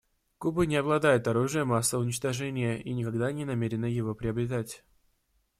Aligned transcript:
Куба 0.39 0.65
не 0.65 0.77
обладает 0.79 1.27
оружием 1.27 1.67
массового 1.67 2.03
уничтожения 2.05 2.81
и 2.81 2.91
никогда 2.91 3.31
не 3.31 3.45
намерена 3.45 3.85
его 3.85 4.15
приобретать. 4.15 4.83